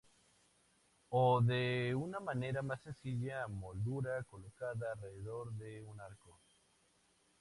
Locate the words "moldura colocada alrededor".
3.47-5.51